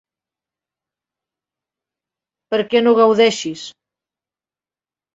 [2.55, 3.71] Per què no gaudeixis?